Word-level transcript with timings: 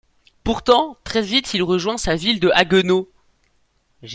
Pourtant, 0.43 0.97
très 1.03 1.21
vite 1.21 1.53
il 1.53 1.61
rejoint 1.61 1.99
sa 1.99 2.15
ville 2.15 2.39
de 2.39 2.49
Haguenau. 2.55 3.11